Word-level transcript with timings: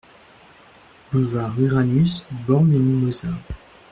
Boulevard 1.11 1.55
Uranus, 1.59 2.25
Bormes-les-Mimosas 2.47 3.37